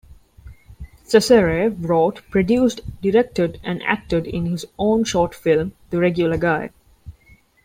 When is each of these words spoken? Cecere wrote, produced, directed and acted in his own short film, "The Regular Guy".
Cecere 1.05 1.69
wrote, 1.69 2.23
produced, 2.31 2.81
directed 3.03 3.59
and 3.63 3.83
acted 3.83 4.25
in 4.25 4.47
his 4.47 4.65
own 4.79 5.03
short 5.03 5.35
film, 5.35 5.73
"The 5.91 5.99
Regular 5.99 6.37
Guy". 6.37 6.71